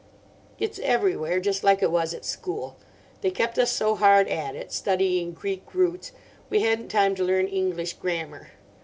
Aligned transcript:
It's 0.57 0.79
everywhere 0.79 1.39
just 1.39 1.63
like 1.63 1.83
it 1.83 1.91
was 1.91 2.11
at 2.11 2.25
school. 2.25 2.75
They 3.21 3.29
kept 3.29 3.59
us 3.59 3.69
so 3.69 3.93
hard 3.93 4.27
at 4.29 4.55
it, 4.55 4.71
studying 4.71 5.31
Greek 5.31 5.75
roots, 5.75 6.11
we 6.49 6.61
hadn't 6.61 6.87
time 6.89 7.13
to 7.13 7.23
learn 7.23 7.45
English 7.47 7.93
grammar. 7.97 8.49